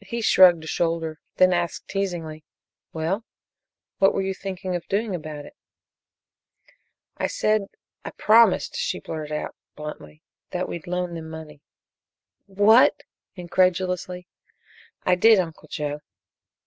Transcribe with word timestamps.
He 0.00 0.22
shrugged 0.22 0.64
a 0.64 0.66
shoulder, 0.66 1.20
then 1.36 1.52
asked 1.52 1.86
teasingly: 1.86 2.44
"Well 2.94 3.26
what 3.98 4.14
were 4.14 4.22
you 4.22 4.32
thinking 4.32 4.74
of 4.74 4.88
doing 4.88 5.14
about 5.14 5.44
it?" 5.44 5.54
"I 7.18 7.26
said 7.26 7.66
I 8.02 8.12
promised," 8.12 8.74
she 8.78 9.00
blurted 9.00 9.32
it 9.32 9.34
out 9.42 9.54
bluntly, 9.74 10.22
"that 10.50 10.66
we'd 10.66 10.86
loan 10.86 11.12
them 11.12 11.28
money." 11.28 11.60
"What!" 12.46 13.02
incredulously. 13.34 14.26
"I 15.04 15.14
did, 15.14 15.38
Uncle 15.38 15.68
Joe." 15.68 16.00